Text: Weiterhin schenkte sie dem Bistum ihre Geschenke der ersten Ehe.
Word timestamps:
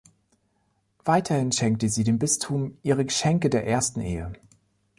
Weiterhin 1.05 1.51
schenkte 1.51 1.87
sie 1.87 2.03
dem 2.03 2.17
Bistum 2.17 2.75
ihre 2.81 3.05
Geschenke 3.05 3.51
der 3.51 3.67
ersten 3.67 4.01
Ehe. 4.01 4.33